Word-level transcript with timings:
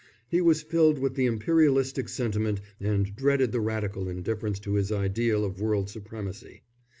He 0.27 0.41
was 0.41 0.63
filled 0.63 0.97
with 0.97 1.13
the 1.13 1.27
Imperialistic 1.27 2.09
sentiment 2.09 2.59
and 2.79 3.15
dreaded 3.15 3.51
the 3.51 3.61
Radical 3.61 4.09
indifference 4.09 4.57
to 4.61 4.73
his 4.73 4.91
ideal 4.91 5.45
of 5.45 5.61
world 5.61 5.91
supremacy. 5.91 6.63